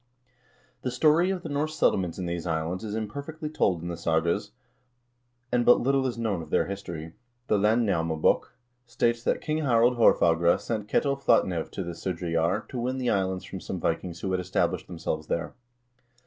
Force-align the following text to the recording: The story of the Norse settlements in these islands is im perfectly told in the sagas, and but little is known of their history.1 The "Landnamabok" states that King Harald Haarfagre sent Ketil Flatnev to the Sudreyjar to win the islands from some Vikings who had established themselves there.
The 0.81 0.89
story 0.89 1.29
of 1.29 1.43
the 1.43 1.49
Norse 1.49 1.75
settlements 1.77 2.17
in 2.17 2.25
these 2.25 2.47
islands 2.47 2.83
is 2.83 2.95
im 2.95 3.07
perfectly 3.07 3.49
told 3.51 3.83
in 3.83 3.87
the 3.87 3.95
sagas, 3.95 4.49
and 5.51 5.63
but 5.63 5.79
little 5.79 6.07
is 6.07 6.17
known 6.17 6.41
of 6.41 6.49
their 6.49 6.65
history.1 6.65 7.13
The 7.45 7.59
"Landnamabok" 7.59 8.45
states 8.87 9.21
that 9.23 9.41
King 9.41 9.59
Harald 9.59 9.97
Haarfagre 9.97 10.59
sent 10.59 10.87
Ketil 10.87 11.21
Flatnev 11.21 11.69
to 11.69 11.83
the 11.83 11.91
Sudreyjar 11.93 12.67
to 12.69 12.79
win 12.79 12.97
the 12.97 13.11
islands 13.11 13.45
from 13.45 13.59
some 13.59 13.79
Vikings 13.79 14.21
who 14.21 14.31
had 14.31 14.39
established 14.41 14.87
themselves 14.87 15.27
there. 15.27 15.53